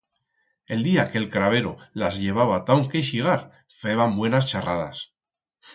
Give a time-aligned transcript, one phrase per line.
[0.65, 3.39] El día que el crabero las llevaba ta un queixigar,
[3.83, 5.09] feban buenas charradas.